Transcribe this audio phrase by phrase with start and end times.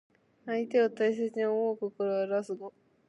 [0.47, 2.73] 相手を大切に思う心をあらわす語。